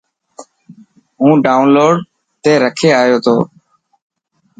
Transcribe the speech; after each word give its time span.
هون 1.19 1.33
ڊائون 1.45 1.67
لوڊ 1.75 1.95
تي 2.43 2.51
رکي 2.63 2.89
آيو 3.01 3.17
تو. 3.25 3.35